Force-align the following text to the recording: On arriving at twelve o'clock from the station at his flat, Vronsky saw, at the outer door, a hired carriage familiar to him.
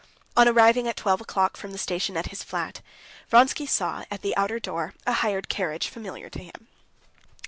On 0.35 0.47
arriving 0.47 0.87
at 0.87 0.95
twelve 0.97 1.21
o'clock 1.21 1.55
from 1.55 1.73
the 1.73 1.77
station 1.77 2.17
at 2.17 2.29
his 2.29 2.41
flat, 2.41 2.81
Vronsky 3.29 3.67
saw, 3.67 4.03
at 4.09 4.23
the 4.23 4.35
outer 4.35 4.57
door, 4.57 4.95
a 5.05 5.13
hired 5.13 5.47
carriage 5.47 5.89
familiar 5.89 6.27
to 6.27 6.39
him. 6.39 6.67